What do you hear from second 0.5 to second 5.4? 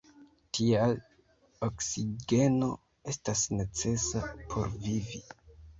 Tial, oksigeno estas necesa por vivi.